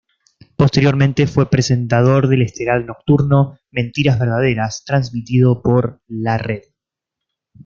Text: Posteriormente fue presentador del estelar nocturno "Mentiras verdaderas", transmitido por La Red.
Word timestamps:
Posteriormente 0.57 1.27
fue 1.27 1.47
presentador 1.51 2.27
del 2.27 2.41
estelar 2.41 2.83
nocturno 2.83 3.59
"Mentiras 3.69 4.17
verdaderas", 4.17 4.83
transmitido 4.83 5.61
por 5.61 6.01
La 6.07 6.39
Red. 6.39 6.63